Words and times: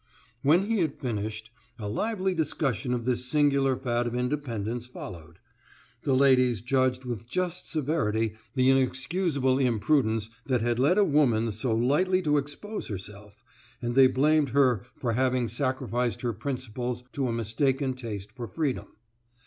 When 0.41 0.65
he 0.65 0.79
had 0.79 0.95
finished, 0.97 1.51
a 1.77 1.87
lively 1.87 2.33
discussion 2.33 2.91
of 2.95 3.05
this 3.05 3.27
singular 3.27 3.77
fad 3.77 4.07
of 4.07 4.15
independence 4.15 4.87
followed. 4.87 5.37
The 6.01 6.15
ladies 6.15 6.61
judged 6.61 7.05
with 7.05 7.27
just 7.29 7.69
severity 7.69 8.33
the 8.55 8.71
inexcusable 8.71 9.59
imprudence 9.59 10.31
that 10.47 10.61
had 10.63 10.79
led 10.79 10.97
a 10.97 11.03
woman 11.03 11.51
so 11.51 11.75
lightly 11.75 12.23
to 12.23 12.39
expose 12.39 12.87
herself, 12.87 13.43
and 13.79 13.93
they 13.93 14.07
blamed 14.07 14.49
her 14.49 14.81
for 14.95 15.13
having 15.13 15.47
sacrificed 15.47 16.21
her 16.21 16.33
principles 16.33 17.03
to 17.11 17.27
a 17.27 17.31
mistaken 17.31 17.93
taste 17.93 18.31
for 18.31 18.47
freedom. 18.47 18.87